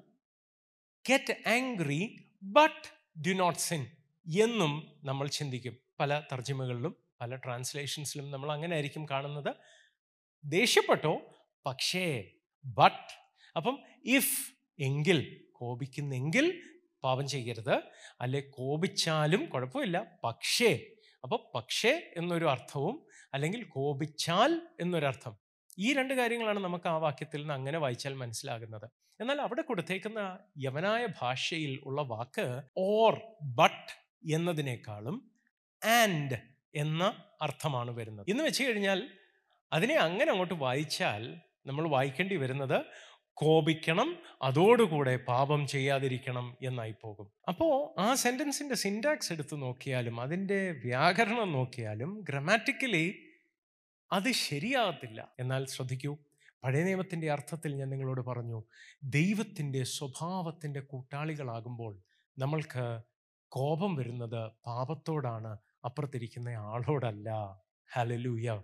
[1.10, 3.82] get angry but do not sin
[4.42, 5.78] എന്നും നമ്മൾ ചിന്തിക്കും.
[6.00, 9.56] പല തർജിമകളിലും പല ട്രാൻസ്ലേഷൻസിലും നമ്മൾ അങ്ങനെ ആയിരിക്കും കാണുന്നത്.
[10.46, 11.22] ദേഷ്യപ്പെട്ടോ?
[11.66, 12.24] പക്ഷേ
[12.66, 13.14] ബട്ട്
[13.56, 16.62] അപ്പം ഇഫ് എങ്കിൽ കോപിക്കുന്നെങ്കിൽ
[17.04, 17.82] പാപം ചെയ്യരുത്.
[18.22, 20.20] അല്ലെ കോപിച്ചാലും കുഴപ്പമില്ല.
[20.24, 20.86] പക്ഷേ
[21.24, 25.38] അപ്പോൾ പക്ഷേ എന്നൊരു അർത്ഥവും അല്ലെങ്കിൽ കോപിച്ചാൽ എന്നൊരർത്ഥം.
[25.80, 28.90] ഈ രണ്ട് കാര്യങ്ങളാണ് നമുക്ക് ആ വാക്യത്തിൽ നിന്ന് അങ്ങനെ വായിച്ചാൽ മനസ്സിലാകുന്നത്.
[29.22, 33.92] എന്നാൽ അവിടെ കൊടുത്തേക്കുന്ന യവനായ ഭാഷയിൽ ഉള്ള വാക്ക് ഓർ ബട്ട്
[34.34, 35.32] എന്നതിനേക്കാളും
[35.86, 37.04] ആൻഡ് എന്ന
[37.42, 38.26] അർത്ഥമാണ് വരുന്നത്.
[38.30, 39.00] എന്ന് വെച്ച് കഴിഞ്ഞാൽ
[39.72, 42.86] അതിനെ അങ്ങനെ അങ്ങോട്ട് വായിച്ചാൽ നമ്മൾ വായിക്കേണ്ടി വരുന്നത്
[43.34, 44.10] കോപിക്കണം
[44.42, 53.06] അതോടുകൂടെ പാപം ചെയ്യാതിരിക്കണം എന്നായി പോകും അപ്പോൾ ആ സെന്റൻസിന്റെ സിന്റാക്സ് എടുത്ത് നോക്കിയാലും അതിന്റെ വ്യാകരണം നോക്കിയാലും ഗ്രമാറ്റിക്കലി
[54.12, 55.34] അത് ശരിയാകത്തില്ല.
[55.40, 56.18] എന്നാൽ ശ്രദ്ധിക്കൂ
[56.64, 58.64] പഴയ നിയമത്തിന്റെ അർത്ഥത്തിൽ ഞാൻ നിങ്ങളോട് പറഞ്ഞു
[59.04, 61.94] ദൈവത്തിന്റെ സ്വഭാവത്തിന്റെ കൂട്ടാളികളാകുമ്പോൾ
[62.38, 62.86] നമ്മൾക്ക്
[63.52, 67.60] കോപം വരുന്നത് പാപത്തോടാണ് അപ്പുറത്തിരിക്കുന്ന ആളോടല്ല.
[67.94, 68.62] ഹലലൂയ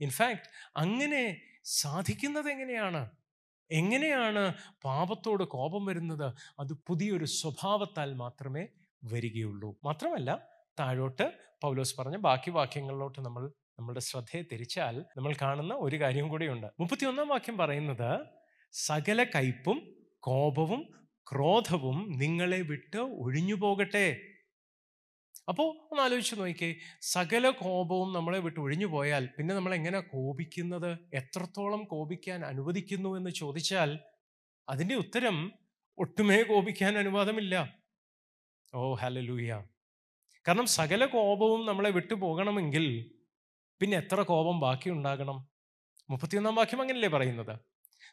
[0.00, 0.40] ഇൻഫാക്ട്
[0.76, 3.10] അങ്ങനെ സാധിക്കുന്നത് എങ്ങനെയാണ്?
[3.70, 4.54] എങ്ങനെയാണ്
[4.84, 6.34] പാപത്തോട് കോപം വരുന്നത്?
[6.58, 8.66] അത് പുതിയൊരു സ്വഭാവത്താൽ മാത്രമേ
[9.04, 9.78] വരികയുള്ളൂ.
[9.84, 11.32] മാത്രമല്ല താഴോട്ട്
[11.62, 16.66] പൗലോസ് പറഞ്ഞ ബാക്കി വാക്യങ്ങളിലോട്ട് നമ്മൾ നമ്മുടെ ശ്രദ്ധയെ തിരിച്ചാൽ നമ്മൾ കാണുന്ന ഒരു കാര്യം കൂടിയുണ്ട്.
[16.80, 18.26] മുപ്പത്തിയൊന്നാം വാക്യം പറയുന്നത്
[18.72, 24.20] സകല കയ്പും കോപവും ക്രോധവും നിങ്ങളെ വിട്ട് ഒഴിഞ്ഞു പോകട്ടെ
[25.48, 26.68] അപ്പോൾ ഒന്ന് ആലോചിച്ച് നോക്കിക്കേ
[27.14, 30.90] സകല കോപവും നമ്മളെ വിട്ട് ഒഴിഞ്ഞു പോയാൽ പിന്നെ നമ്മൾ എങ്ങനെ കോപിക്കുന്നത്?
[31.20, 33.90] എത്രത്തോളം കോപിക്കാൻ അനുവദിക്കുന്നു എന്ന് ചോദിച്ചാൽ
[34.68, 35.36] അതിന്റെ ഉത്തരം
[35.98, 37.54] ഒട്ടുമേ കോപിക്കാൻ അനുവാദമില്ല.
[38.72, 39.50] ഓ ഹലലൂയ
[40.46, 42.86] കാരണം സകല കോപവും നമ്മളെ വിട്ടു പോകണമെങ്കിൽ
[43.80, 45.38] പിന്നെ എത്ര കോപം ബാക്കി ഉണ്ടാകണം
[46.08, 47.54] മുപ്പത്തിയൊന്നാം വാക്യം അങ്ങനല്ലേ പറയുന്നത്?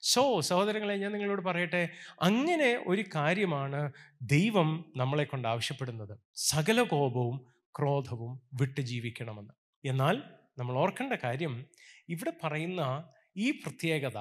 [0.02, 1.90] സോ സഹോദരങ്ങളെ ഞാൻ നിങ്ങളോട് പറയട്ടെ
[2.22, 6.20] അങ്ങനെ ഒരു കാര്യമാണ് ദൈവം നമ്മളെ കൊണ്ട് ആവശ്യപ്പെടുന്നത്.
[6.36, 9.54] സകല കോപവും ക്രോധവും വിട്ട് ജീവിക്കണമെന്ന്.
[9.86, 10.24] എന്നാൽ
[10.58, 11.66] നമ്മൾ ഓർക്കേണ്ട കാര്യം
[12.10, 14.18] ഇവിടെ പറയുന്ന ഈ പ്രത്യേകത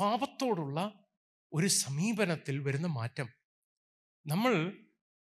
[0.00, 1.06] പാപത്തോടുള്ള
[1.52, 3.28] ഒരു സമീപനത്തിൽ വരുന്ന മാറ്റം.
[4.26, 4.72] നമ്മൾ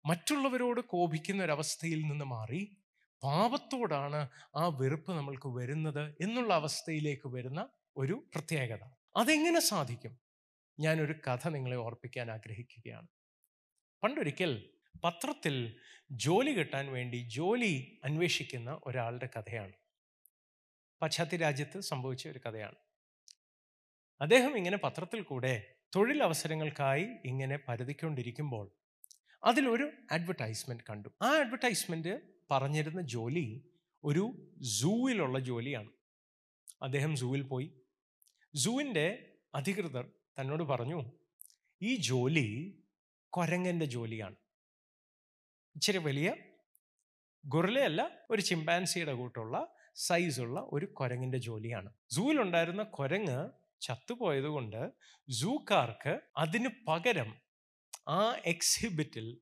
[0.07, 2.77] മറ്റുള്ളവരോട് കോപിക്കുന്ന ഒരവസ്ഥയിൽ നിന്ന് മാറി
[3.25, 8.98] പാപത്തോടാണ് ആ വെറുപ്പ് നമ്മൾക്ക് വരുന്നത് എന്നുള്ള അവസ്ഥയിലേക്ക് വരുന്ന ഒരു പ്രത്യേകത.
[9.17, 10.19] അതെങ്ങനെ സാധിക്കും?
[10.81, 13.09] ഞാനൊരു കഥ നിങ്ങളെ ഓർപ്പിക്കാൻ ആഗ്രഹിക്കുകയാണ്.
[14.03, 14.71] പണ്ടൊരിക്കൽ
[15.05, 15.77] പത്രത്തിൽ
[16.11, 19.73] ജോലി കിട്ടാൻ വേണ്ടി ജോലി അന്വേഷിക്കുന്ന ഒരാളുടെ കഥയാണ്.
[21.03, 22.75] പാശ്ചാത്യ രാജ്യത്ത് സംഭവിച്ച ഒരു കഥയാണ്.
[24.21, 28.73] അദ്ദേഹം ഇങ്ങനെ പത്രത്തിൽ കൂടെ തൊഴിലവസരങ്ങൾക്കായി ഇങ്ങനെ പരതിക്കൊണ്ടിരിക്കുമ്പോൾ
[29.45, 31.09] അതിലൊരു അഡ്വർടൈസ്മെന്റ് കണ്ടു.
[31.23, 33.71] ആ അഡ്വർടൈസ്മെന്റ് പറഞ്ഞിരുന്ന ജോലി
[34.05, 35.89] ഒരു സൂവിലുള്ള ജോലിയാണ്.
[36.83, 37.78] അദ്ദേഹം സൂവിൽ പോയി
[38.55, 41.05] സൂവിന്റെ അധികൃതർ തന്നോട് പറഞ്ഞു
[41.83, 42.79] ഈ ജോലി
[43.31, 44.37] കൊരങ്ങന്റെ ജോലിയാണ്.
[45.77, 46.35] ഇച്ചിരി വലിയ
[47.47, 51.93] ഗൊറിലയല്ല ഒരു ചിമ്പാൻസിയുടെ കൂട്ടുള്ള സൈസുള്ള ഒരു കൊരങ്ങിന്റെ ജോലിയാണ്.
[52.11, 54.91] സൂവിലുണ്ടായിരുന്ന കൊരങ്ങ് ചത്തുപോയതുകൊണ്ട്
[55.31, 57.37] സൂക്കാർക്ക് അതിന് പകരം
[58.09, 59.41] ആ എക്സിബിറ്റിൽ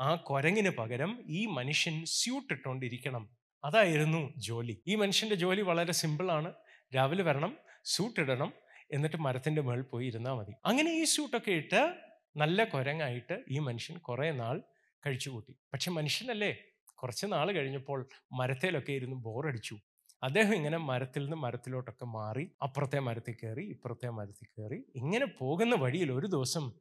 [0.00, 4.82] ആ കൊരങ്ങിന് പകരം ഈ മനുഷ്യൻ സ്യൂട്ട് ഇട്ടുകൊണ്ടിരിക്കണം അതായിരുന്നു ജോലി.
[4.86, 6.54] ഈ മനുഷ്യന്റെ ജോലി വളരെ സിമ്പിളാണ്.
[6.96, 8.52] രാവിലെ വരണം സൂട്ട് ഇടണം
[8.92, 10.52] എന്നിട്ട് മരത്തിന്റെ മുകളിൽ പോയി ഇരുന്നാൽ മതി.
[10.66, 11.94] അങ്ങനെ ഈ സൂട്ടൊക്കെ ഇട്ട്
[12.36, 14.62] നല്ല കുരങ്ങായിട്ട് ഈ മനുഷ്യൻ കുറേ നാൾ
[15.06, 15.52] കഴിച്ചുകൂട്ടി.
[15.72, 16.56] പക്ഷെ മനുഷ്യനല്ലേ?
[16.94, 19.78] കുറച്ച് നാൾ കഴിഞ്ഞപ്പോൾ മരത്തിലൊക്കെ ഇരുന്ന് ബോറടിച്ചു.
[20.22, 26.12] അദ്ദേഹം ഇങ്ങനെ മരത്തിൽ നിന്ന് മരത്തിലോട്ടൊക്കെ മാറി അപ്പുറത്തെ മരത്തിൽ കയറി ഇപ്പുറത്തെ മരത്തിൽ കയറി ഇങ്ങനെ പോകുന്ന വഴിയിൽ
[26.12, 26.72] ഒരു ദിവസം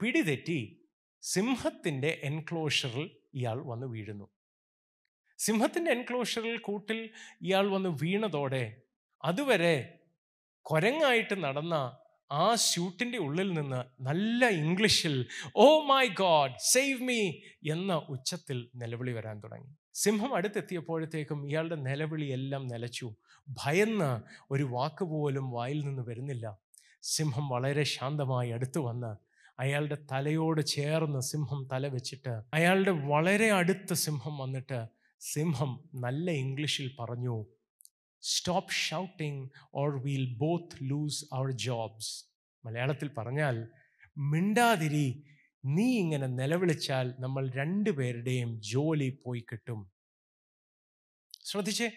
[0.00, 0.84] പിടിതെറ്റി
[1.22, 4.28] സിംഹത്തിന്റെ എൻക്ലോഷറിൽ ഇയാൾ വന്ന് വീഴുന്നു.
[5.38, 7.10] സിംഹത്തിന്റെ എൻക്ലോഷറിൽ കൂട്ടിൽ
[7.42, 8.82] ഇയാൾ വന്ന് വീണതോടെ
[9.24, 9.97] അതുവരെ
[10.68, 11.74] കൊരങ്ങായിട്ട് നടന്ന
[12.32, 15.14] ആ സ്യൂട്ടിന്റെ ഉള്ളിൽ നിന്ന് നല്ല ഇംഗ്ലീഷിൽ
[15.56, 17.20] oh my God save me
[17.70, 19.70] എന്ന ഉച്ചത്തിൽ നിലവിളി വരാൻ തുടങ്ങി.
[19.94, 23.14] സിംഹം അടുത്തെത്തിയപ്പോഴത്തേക്കും ഇയാളുടെ നിലവിളി എല്ലാം നിലച്ചു.
[23.48, 26.58] ഭയന്ന് ഒരു വാക്ക് പോലും വായിൽ നിന്ന് വരുന്നില്ല.
[27.02, 29.12] സിംഹം വളരെ ശാന്തമായി അടുത്തു വന്ന്
[29.60, 34.86] അയാളുടെ തലയോട് ചേർന്ന് സിംഹം തല വെച്ചിട്ട് അയാളുടെ വളരെ അടുത്ത് സിംഹം വന്നിട്ട്
[35.20, 37.36] സിംഹം നല്ല ഇംഗ്ലീഷിൽ പറഞ്ഞു
[38.22, 42.24] stop shouting or will both lose our jobs
[42.66, 43.68] മലയാളത്തിൽ പറഞ്ഞാൽ
[44.16, 45.24] മിണ്ടാതിരി
[45.64, 49.92] നീ ഇങ്ങനെ നിലവിളിച്ചാൽ നമ്മൾ രണ്ടുപേരുടെയും ജോലി പോയി കിട്ടും.
[51.44, 51.88] ശ്രദ്ധിച്ചേ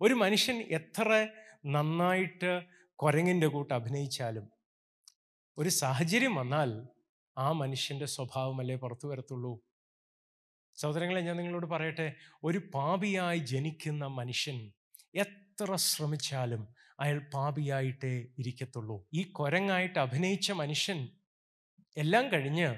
[0.00, 1.28] ഒരു മനുഷ്യൻ എത്ര
[1.66, 2.62] നന്നായിട്ട്
[2.94, 4.50] കുരങ്ങിന്റെ കൂട്ട് അഭിനയിച്ചാലും
[5.58, 6.88] ഒരു സാഹചര്യം വന്നാൽ
[7.38, 9.64] ആ മനുഷ്യന്റെ സ്വഭാവമല്ലേ പുറത്തു വരത്തുള്ളൂ.
[10.76, 14.72] സഹോദരങ്ങളെ ഞാൻ നിങ്ങളോട് പറയട്ടെ ഒരു പാപിയായി ജനിക്കുന്ന മനുഷ്യൻ
[15.66, 16.68] ശ്രമിച്ചാലും
[17.00, 19.08] അയാൾ പാപിയായിട്ടേ ഇരിക്കത്തുള്ളൂ.
[19.14, 21.08] ഈ കൊരങ്ങായിട്ട് അഭിനയിച്ച മനുഷ്യൻ
[21.96, 22.74] എല്ലാം കഴിഞ്ഞ്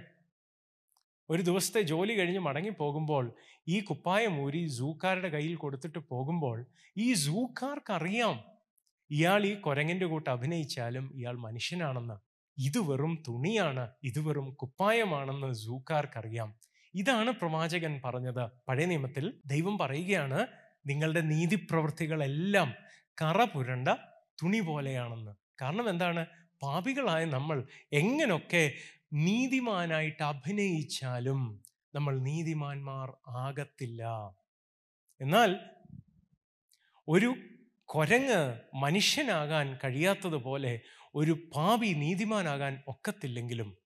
[1.30, 3.34] ഒരു ദിവസത്തെ ജോലി കഴിഞ്ഞ് മടങ്ങി പോകുമ്പോൾ
[3.68, 6.66] ഈ കുപ്പായം ഊരി സൂക്കാരുടെ കയ്യിൽ കൊടുത്തിട്ട് പോകുമ്പോൾ
[6.96, 8.44] ഈ സൂക്കാർക്കറിയാം
[9.10, 12.14] ഇയാൾ ഈ കൊരങ്ങിന്റെ കൂട്ട് അഭിനയിച്ചാലും ഇയാൾ മനുഷ്യനാണെന്ന്.
[12.58, 16.60] ഇത് വെറും തുണിയാണ് ഇത് വെറും കുപ്പായമാണെന്ന് സൂക്കാർക്കറിയാം.
[16.94, 18.50] ഇതാണ് പ്രവാചകൻ പറഞ്ഞത്.
[18.68, 20.46] പഴയ നിയമത്തിൽ ദൈവം പറയുകയാണ്
[20.86, 22.74] നിങ്ങളുടെ നീതിപ്രവൃത്തികളെല്ലാം
[23.22, 23.88] കറ പുരണ്ട
[24.42, 25.30] തുണി പോലെയാണെന്ന്.
[25.62, 26.26] കാരണം എന്താണ്?
[26.62, 28.72] പാപികളായ നമ്മൾ എങ്ങനൊക്കെ
[29.12, 31.62] നീതിമാനായിട്ട് അഭിനയിച്ചാലും
[31.94, 34.02] നമ്മൾ നീതിമാന്മാർ ആകത്തില്ല.
[35.20, 35.60] എന്നാൽ
[37.08, 37.34] ഒരു
[37.84, 40.80] കൊരങ്ങ് മനുഷ്യനാകാൻ കഴിയാത്തതുപോലെ
[41.14, 43.78] ഒരു പാപി നീതിമാനാകാൻ ഒക്കത്തില്ലെങ്കിലും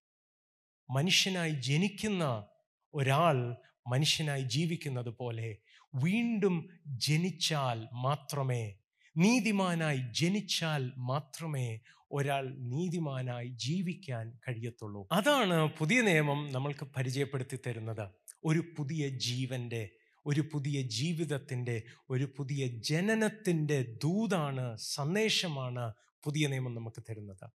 [0.91, 2.47] മനുഷ്യനായി ജനിക്കുന്ന
[2.93, 3.55] ഒരാൾ
[3.87, 5.57] മനുഷ്യനായി ജീവിക്കുന്നത് പോലെ
[5.95, 8.75] വീണ്ടും ജനിച്ചാൽ മാത്രമേ
[9.17, 11.79] നീതിമാനായി ജനിച്ചാൽ മാത്രമേ
[12.11, 15.07] ഒരാൾ നീതിമാനായി ജീവിക്കാൻ കഴിയത്തുള്ളൂ.
[15.11, 18.09] അതാണ് പുതിയ നിയമം നമ്മൾക്ക് പരിചയപ്പെടുത്തി തരുന്നത്.
[18.45, 19.89] ഒരു പുതിയ ജീവന്റെ
[20.25, 27.51] ഒരു പുതിയ ജീവിതത്തിന്റെ ഒരു പുതിയ ജനനത്തിന്റെ ദൂതാണ് സന്ദേശമാണ് പുതിയ നിയമം നമുക്ക് തരുന്നത്.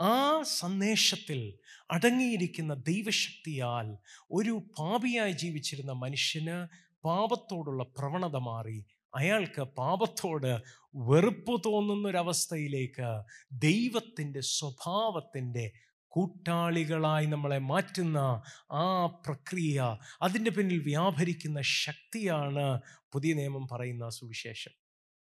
[0.00, 1.58] ആ സന്ദേശത്തിൽ
[1.90, 3.98] അടങ്ങിയിരിക്കുന്ന ദൈവശക്തിയാൽ
[4.30, 8.84] ഒരു പാപിയായി ജീവിച്ചിരുന്ന മനുഷ്യന് പാപത്തോടുള്ള പ്രവണത മാറി.
[9.14, 10.62] അയാൾക്ക് പാപത്തോട്
[10.94, 15.72] വെറുപ്പ് തോന്നുന്നൊരവസ്ഥയിലേക്ക് ദൈവത്തിന്റെ സ്വഭാവത്തിന്റെ
[16.08, 22.80] കൂട്ടാളികളായി നമ്മളെ മാറ്റുന്ന ആ പ്രക്രിയ അതിന്റെ പിന്നിൽ വ്യാപരിക്കുന്ന ശക്തിയാണ്
[23.12, 24.72] പുതിയ നിയമം പറയുന്ന സുവിശേഷം.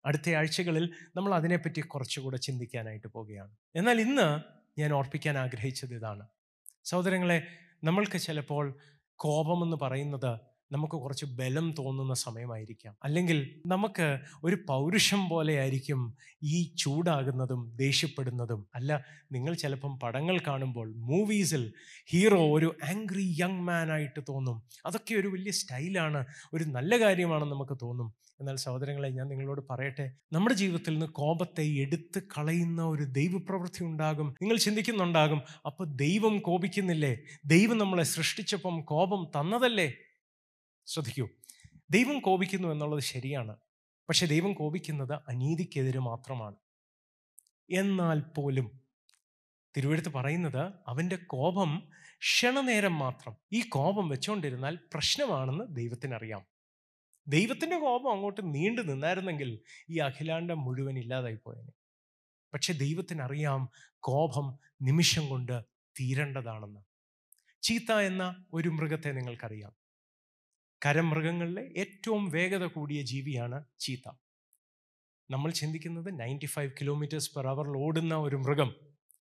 [0.05, 3.57] അടുത്ത ആഴ്ചകളിൽ നമ്മൾ അതിനെപ്പറ്റി കുറച്ചുകൂടെ ചിന്തിക്കാനായിട്ട് പോവുകയാണ്.
[3.77, 4.41] എന്നാൽ ഇന്ന്
[4.81, 6.27] ഞാൻ ഓർപ്പിക്കാൻ ആഗ്രഹിച്ചത് ഇതാണ്.
[6.85, 7.47] സഹോദരങ്ങളെ
[7.85, 8.79] നമ്മൾക്ക് ചിലപ്പോൾ
[9.15, 10.39] കോപമെന്ന് പറയുന്നത്
[10.73, 12.97] നമുക്ക് കുറച്ച് ബലം തോന്നുന്ന സമയമായിരിക്കാം.
[13.05, 18.67] അല്ലെങ്കിൽ നമുക്ക് ഒരു പൗരുഷം പോലെയായിരിക്കും ഈ ചൂടാകുന്നതും ദേഷ്യപ്പെടുന്നതും.
[18.75, 21.73] അല്ല നിങ്ങൾ ചിലപ്പം പടങ്ങൾ കാണുമ്പോൾ മൂവീസിൽ
[22.11, 24.63] ഹീറോ ഒരു ആംഗ്രി യങ് മാൻ ആയിട്ട് തോന്നും.
[24.87, 28.15] അതൊക്കെ ഒരു വലിയ സ്റ്റൈലാണ് ഒരു നല്ല കാര്യമാണെന്ന് നമുക്ക് തോന്നും.
[28.41, 34.35] എന്നാൽ സഹോദരങ്ങളെ ഞാൻ നിങ്ങളോട് പറയട്ടെ നമ്മുടെ ജീവിതത്തിൽ നിന്ന് കോപത്തെ എടുത്ത് കളയുന്ന ഒരു ദൈവപ്രവൃത്തി ഉണ്ടാകും.
[34.43, 37.19] നിങ്ങൾ ചിന്തിക്കുന്നുണ്ടാകും അപ്പോൾ ദൈവം കോപിക്കുന്നില്ലേ?
[37.47, 39.93] ദൈവം നമ്മളെ സൃഷ്ടിച്ചപ്പം കോപം തന്നതല്ലേ?
[40.89, 41.29] ശ്രദ്ധിക്കൂ.
[41.91, 43.57] ദൈവം കോപിക്കുന്നു എന്നുള്ളത് ശരിയാണ്.
[44.09, 46.55] പക്ഷെ ദൈവം കോപിക്കുന്നത് അനീതിക്കെതിരെ മാത്രമാണ്.
[47.71, 48.81] എന്നാൽ പോലും
[49.77, 53.37] തിരുവെടുത്ത് പറയുന്നത് അവന്റെ കോപം ക്ഷണനേരം മാത്രം.
[53.53, 56.47] ഈ കോപം വെച്ചുകൊണ്ടിരുന്നാൽ പ്രശ്നമാണെന്ന് ദൈവത്തിനറിയാം.
[57.29, 61.73] ദൈവത്തിന്റെ കോപം അങ്ങോട്ട് നീണ്ടു നിന്നായിരുന്നെങ്കിൽ ഈ അഖിലാണ്ടം മുഴുവൻ ഇല്ലാതായി പോയേനെ
[62.55, 65.63] പക്ഷെ ദൈവത്തിനറിയാം കോപം നിമിഷം കൊണ്ട്
[66.01, 66.81] തീരേണ്ടതാണെന്ന്.
[67.63, 69.78] ചീത്ത എന്ന ഒരു മൃഗത്തെ നിങ്ങൾക്കറിയാം.
[70.85, 74.13] കരമൃഗങ്ങളിലെ ഏറ്റവും വേഗത കൂടിയ ജീവിയാണ് ചീത്ത.
[75.31, 78.75] നമ്മൾ ചിന്തിക്കുന്നത് നയന്റി ഫൈവ് കിലോമീറ്റേഴ്സ് പെർ അവറിൽ ഓടുന്ന ഒരു മൃഗം.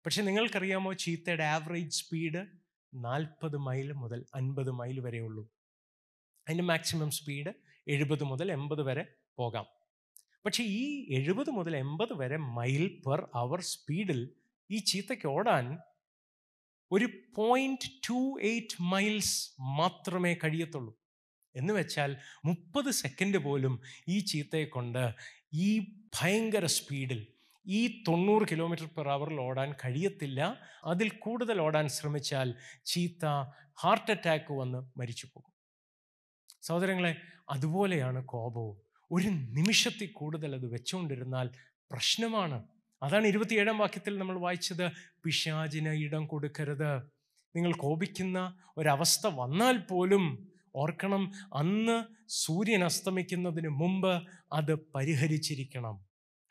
[0.07, 2.47] പക്ഷെ നിങ്ങൾക്കറിയാമോ ചീത്തയുടെ ആവറേജ് സ്പീഡ്
[2.95, 5.45] നാൽപ്പത് മൈൽ മുതൽ അൻപത് മൈൽ വരെ ഉള്ളൂ.
[6.49, 7.55] അതിന്റെ മാക്സിമം സ്പീഡ്
[7.89, 9.07] എഴുപത് മുതൽ എൺപത് വരെ
[9.37, 9.67] പോകാം.
[10.47, 14.31] പക്ഷേ ഈ എഴുപത് മുതൽ എൺപത് വരെ മൈൽ പെർ അവർ സ്പീഡിൽ
[14.71, 15.79] ഈ ചീത്തയ്ക്ക് ഓടാൻ
[16.93, 21.06] ഒരു പോയിന്റ് ടു എയ്റ്റ് മൈൽസ് മാത്രമേ കഴിയത്തുള്ളൂ.
[21.57, 25.15] എന്ന് വെച്ചാൽ മുപ്പത് സെക്കൻഡ് പോലും ഈ ചീത്തയെ കൊണ്ട്
[25.55, 25.79] ഈ
[26.21, 27.27] ഭയങ്കര സ്പീഡിൽ
[27.69, 30.61] ഈ തൊണ്ണൂറ് കിലോമീറ്റർ പെർ അവറിൽ ഓടാൻ കഴിയത്തില്ല.
[30.85, 33.27] അതിൽ കൂടുതൽ ഓടാൻ ശ്രമിച്ചാൽ ചീത്ത
[33.81, 35.53] ഹാർട്ട് അറ്റാക്ക് വന്ന് മരിച്ചു പോകും.
[36.63, 37.17] സഹോദരങ്ങളെ
[37.51, 38.77] അതുപോലെയാണ് കോപവും.
[39.13, 41.51] ഒരു നിമിഷത്തിൽ കൂടുതൽ അത് വെച്ചുകൊണ്ടിരുന്നാൽ
[41.91, 42.65] പ്രശ്നമാണ്.
[43.03, 44.91] അതാണ് ഇരുപത്തിയേഴാം വാക്യത്തിൽ നമ്മൾ വായിച്ചത്.
[45.25, 46.97] പിശാചിന് ഇടം കൊടുക്കരുത്.
[47.57, 56.07] നിങ്ങൾ കോപിക്കുന്ന ഒരവസ്ഥ വന്നാൽ പോലും ഓർക്കണം അന്ന് സൂര്യൻ അസ്തമിക്കുന്നതിന് മുമ്പ് അത് പരിഹരിച്ചിരിക്കണം.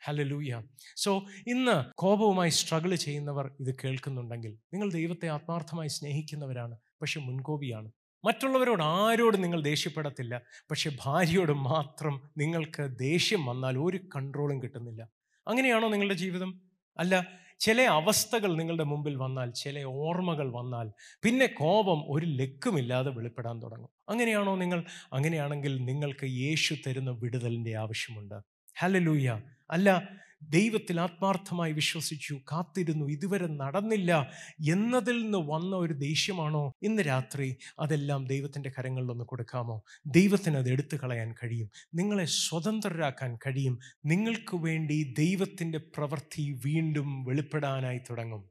[0.06, 0.62] ഹലലൂയ
[0.96, 1.10] സോ
[1.46, 7.90] ഇന്ന് കോപവുമായി സ്ട്രഗിൾ ചെയ്യുന്നവർ ഇത് കേൾക്കുന്നുണ്ടെങ്കിൽ നിങ്ങൾ ദൈവത്തെ ആത്മാർത്ഥമായി സ്നേഹിക്കുന്നവരാണ് പക്ഷെ മുൻകോപിയാണ്.
[8.24, 15.08] മറ്റുള്ളവരോട് ആരോടും നിങ്ങൾ ദേഷ്യപ്പെടത്തില്ല പക്ഷെ ഭാര്യയോട് മാത്രം നിങ്ങൾക്ക് ദേഷ്യം വന്നാൽ ഒരു കൺട്രോളും കിട്ടുന്നില്ല.
[15.48, 16.60] അങ്ങനെയാണോ നിങ്ങളുടെ ജീവിതം?
[16.98, 17.14] അല്ല
[17.60, 20.90] ചില അവസ്ഥകൾ നിങ്ങളുടെ മുമ്പിൽ വന്നാൽ ചില ഓർമ്മകൾ വന്നാൽ
[21.22, 23.88] പിന്നെ കോപം ഒരു ലക്കുമില്ലാതെ വെളിപ്പെടാൻ തുടങ്ങും.
[24.08, 24.84] അങ്ങനെയാണോ നിങ്ങൾ?
[25.12, 28.34] അങ്ങനെയാണെങ്കിൽ നിങ്ങൾക്ക് യേശു തരുന്ന വിടുതലിന്റെ ആവശ്യമുണ്ട്.
[28.78, 29.40] ഹലലൂയ
[29.70, 30.08] അല്ല
[30.42, 34.32] ദൈവത്തിൽ ആത്മാർത്ഥമായി വിശ്വസിച്ചു കാത്തിരുന്നു ഇതുവരെ നടന്നില്ല
[34.70, 37.56] എന്നതിൽ നിന്ന് വന്ന ഒരു ദേഷ്യമാണോ ഇന്ന് രാത്രി?
[37.78, 39.82] അതെല്ലാം ദൈവത്തിന്റെ കരങ്ങളിലൊന്ന് കൊടുക്കാമോ?
[40.06, 48.50] ദൈവത്തിന് അത് എടുത്തു കളയാൻ കഴിയും നിങ്ങളെ സ്വതന്ത്രരാക്കാൻ കഴിയും നിങ്ങൾക്ക് വേണ്ടി ദൈവത്തിന്റെ പ്രവൃത്തി വീണ്ടും വെളിപ്പെടാനായി തുടങ്ങും.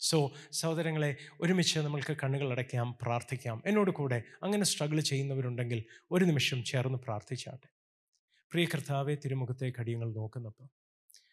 [0.00, 3.62] സോ സഹോദരങ്ങളെ ഒരുമിച്ച് നമ്മൾക്ക് കണ്ണുകൾ അടയ്ക്കാം പ്രാർത്ഥിക്കാം.
[3.66, 7.68] എന്നോട് കൂടെ അങ്ങനെ സ്ട്രഗിൾ ചെയ്യുന്നവരുണ്ടെങ്കിൽ ഒരു നിമിഷം ചേർന്ന് പ്രാർത്ഥിച്ചാട്ടെ.
[8.52, 10.68] പ്രിയ കർത്താവെ തിരുമുഖത്തെ കടിയങ്ങൾ നോക്കുന്നപ്പോൾ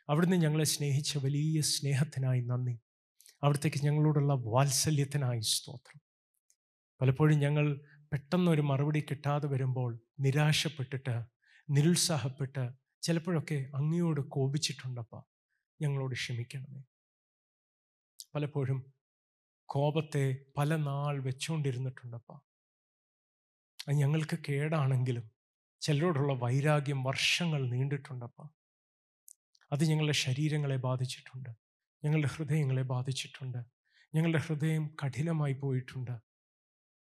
[0.10, 2.80] അവിടുന്ന് ഞങ്ങളെ സ്നേഹിച്ച വലിയ സ്നേഹത്തിനായി നന്ദി.
[3.44, 6.02] അവിടത്തേക്ക് ഞങ്ങളോടുള്ള വാത്സല്യത്തിനായി സ്തോത്രം.
[7.02, 11.24] പലപ്പോഴും ഞങ്ങൾ പെട്ടെന്നൊരു മറുപടി കിട്ടാതെ വരുമ്പോൾ നിരാശപ്പെട്ടിട്ട്
[11.70, 12.70] നിരുത്സാഹപ്പെട്ട്
[13.02, 15.22] ചിലപ്പോഴൊക്കെ അങ്ങയോട് കോപിച്ചിട്ടുണ്ടപ്പ
[15.82, 16.84] ഞങ്ങളോട് ക്ഷമിക്കണമേ.
[18.36, 18.94] പലപ്പോഴും
[19.66, 22.34] കോപത്തെ പല നാൾ വെച്ചുകൊണ്ടിരുന്നിട്ടുണ്ടപ്പ
[23.88, 25.32] അത് ഞങ്ങൾക്ക് കേടാണെങ്കിലും
[25.82, 28.50] ചിലരോടുള്ള വൈരാഗ്യം വർഷങ്ങൾ നീണ്ടിട്ടുണ്ടപ്പ.
[29.74, 31.50] അത് ഞങ്ങളുടെ ശരീരങ്ങളെ ബാധിച്ചിട്ടുണ്ട്.
[32.06, 33.58] ഞങ്ങളുടെ ഹൃദയങ്ങളെ ബാധിച്ചിട്ടുണ്ട്.
[34.16, 36.12] ഞങ്ങളുടെ ഹൃദയം കഠിനമായി പോയിട്ടുണ്ട്.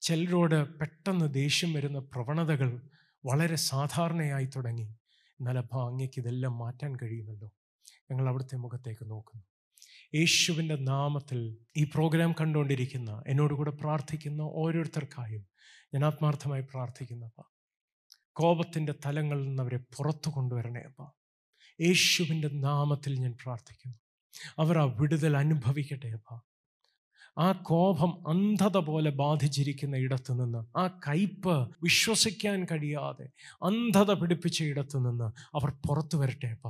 [0.01, 2.89] ചിലരോട് പെട്ടെന്ന് ദേഷ്യം വരുന്ന പ്രവണതകൾ
[3.25, 4.95] വളരെ സാധാരണയായി തുടങ്ങി.
[5.25, 7.51] എന്നാൽ അപ്പം അങ്ങേക്ക് ഇതെല്ലാം മാറ്റാൻ കഴിയുമല്ലോ.
[8.11, 9.43] ഞങ്ങൾ അവിടുത്തെ മുഖത്തേക്ക് നോക്കുന്നു.
[10.15, 15.47] യേശുവിന്റെ നാമത്തിൽ ഈ പ്രോഗ്രാം കണ്ടുകൊണ്ടിരിക്കുന്ന എന്നോട് കൂടെ പ്രാർത്ഥിക്കുന്ന ഓരോരുത്തർക്കായും
[15.93, 17.45] ഞാൻ ആത്മാർത്ഥമായി പ്രാർത്ഥിക്കുന്നപ്പ
[18.31, 21.22] കോപത്തിന്റെ തലങ്ങളിൽ നിന്ന് അവരെ പുറത്തു കൊണ്ടുവരണേ അപ്പ.
[21.81, 23.97] യേശുവിന്റെ നാമത്തിൽ ഞാൻ പ്രാർത്ഥിക്കുന്നു.
[24.59, 26.39] അവർ ആ വിടുതൽ അനുഭവിക്കട്ടെ അപ്പ.
[27.37, 33.29] ആ കോപം അന്ധത പോലെ ബാധിച്ചിരിക്കുന്ന ഇടത്തു നിന്ന് ആ കയ്പ് വിശ്വസിക്കാൻ കഴിയാതെ
[33.63, 35.23] അന്ധത പിടിപ്പിച്ച ഇടത്തു നിന്ന്
[35.55, 36.67] അവർ പുറത്തു വരട്ടെ അപ്പ.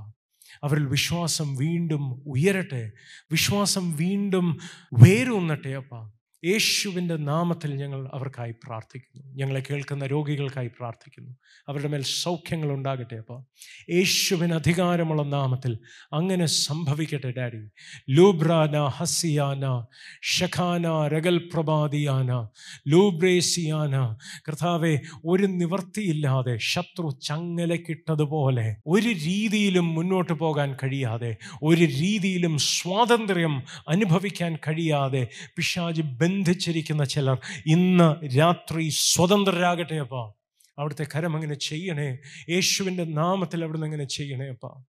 [0.64, 2.92] അവരിൽ വിശ്വാസം വീണ്ടും ഉയരട്ടെ
[3.32, 4.60] വിശ്വാസം വീണ്ടും
[4.94, 6.13] വേരൂന്നട്ടെ അപ്പ.
[6.46, 9.36] യേശുവിന്റെ നാമത്തിൽ ഞങ്ങൾ അവർക്കായി പ്രാർത്ഥിക്കുന്നു.
[9.36, 11.32] ഞങ്ങളെ കേൾക്കുന്ന രോഗികൾക്കായി പ്രാർത്ഥിക്കുന്നു.
[11.68, 13.46] അവരുടെ മേൽ സൗഖ്യങ്ങൾ ഉണ്ടാകട്ടെ അപ്പോൾ
[13.90, 15.78] യേശുവിന് അധികാരമുള്ള നാമത്തിൽ
[16.14, 17.62] അങ്ങനെ സംഭവിക്കട്ടെ ഡാഡി.
[18.10, 19.86] ലൂബ്രാന ഹസിയാന
[20.24, 22.48] ഷഖാന രഗൽ പ്രഭാതിയാന
[22.88, 24.16] ലൂബ്രേസിയാന.
[24.48, 35.28] കർത്താവെ ഒരു നിവർത്തിയില്ലാതെ ശത്രു ചങ്ങലക്കിട്ടതുപോലെ ഒരു രീതിയിലും മുന്നോട്ട് പോകാൻ കഴിയാതെ ഒരു രീതിയിലും സ്വാതന്ത്ര്യം അനുഭവിക്കാൻ കഴിയാതെ
[35.56, 36.02] പിശാജ്
[36.34, 40.34] ബന്ധിച്ചിരിക്കുന്ന ചിലർ ഇന്ന് രാത്രി സ്വതന്ത്രരാകട്ടെ അപ്പാ.
[40.80, 42.18] അവിടുത്തെ കരം അങ്ങനെ ചെയ്യണേ?
[42.50, 44.84] യേശുവിന്റെ നാമത്തിൽ അവിടുന്ന് അങ്ങനെ ചെയ്യണേ അപ്പാ?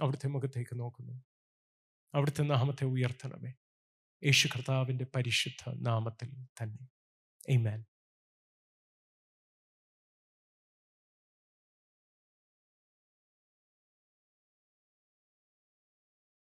[0.00, 1.22] അവിടുത്തെ മുഖത്തേക്ക് നോക്കുന്നു.
[2.14, 3.52] അവിടുത്തെ നാമത്തെ ഉയർത്തണമേ.
[4.24, 6.30] യേശു കർത്താവിന്റെ പരിശുദ്ധ നാമത്തിൽ
[6.62, 6.88] തന്നെ.
[7.56, 7.93] Amen.